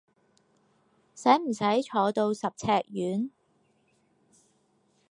[1.13, 3.29] 使唔使坐到十尺遠？